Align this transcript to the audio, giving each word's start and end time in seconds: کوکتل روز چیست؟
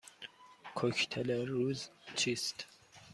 کوکتل 0.75 1.31
روز 1.45 1.89
چیست؟ 2.15 2.65